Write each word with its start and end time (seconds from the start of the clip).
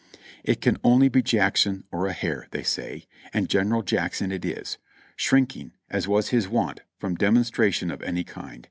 '"It 0.43 0.61
can 0.61 0.77
only 0.83 1.09
be 1.09 1.21
Jackson 1.21 1.83
or 1.91 2.07
a 2.07 2.11
hare," 2.11 2.47
they 2.49 2.63
say. 2.63 3.05
and 3.33 3.47
General 3.47 3.83
Jack 3.83 4.15
son 4.15 4.31
it 4.31 4.43
is, 4.43 4.79
shrinking, 5.15 5.73
as 5.91 6.07
was 6.07 6.29
his 6.29 6.49
wont, 6.49 6.79
from 6.97 7.13
demonstration 7.13 7.91
of 7.91 8.01
any 8.01 8.23
kind. 8.23 8.59